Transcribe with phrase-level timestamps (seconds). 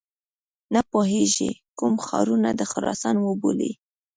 [0.73, 3.71] نه پوهیږي کوم ښارونه د خراسان وبولي.